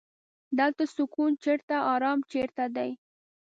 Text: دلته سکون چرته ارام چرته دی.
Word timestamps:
دلته 0.59 0.83
سکون 0.95 1.31
چرته 1.43 1.75
ارام 1.93 2.19
چرته 2.31 2.65
دی. 2.75 2.91